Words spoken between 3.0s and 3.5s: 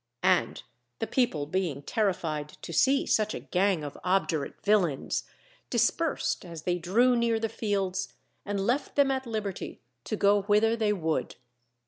such a